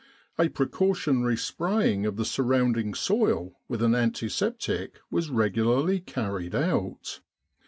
[0.39, 7.19] A precautionary spraying of the surrounding soil with an antiseptic was regularly carried out.